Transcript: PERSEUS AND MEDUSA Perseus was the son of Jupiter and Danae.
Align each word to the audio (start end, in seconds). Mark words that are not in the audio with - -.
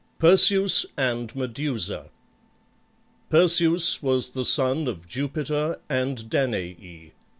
PERSEUS 0.17 0.87
AND 0.97 1.35
MEDUSA 1.35 2.09
Perseus 3.29 4.01
was 4.01 4.31
the 4.31 4.43
son 4.45 4.87
of 4.87 5.07
Jupiter 5.07 5.77
and 5.91 6.27
Danae. 6.27 7.11